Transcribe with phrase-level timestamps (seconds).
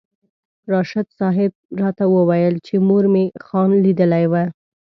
[0.71, 1.51] راشد صاحب
[1.81, 4.33] راته وویل چې مور مې خان لیدلی و.